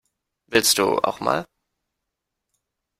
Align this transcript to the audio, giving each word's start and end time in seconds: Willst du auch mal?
Willst 0.47 0.79
du 0.79 0.97
auch 0.97 1.19
mal? 1.19 1.45